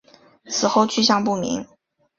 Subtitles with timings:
[0.49, 1.67] 此后去向不明。